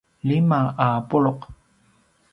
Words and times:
lima 0.29 0.59
a 0.87 0.87
pulu’ 1.09 1.31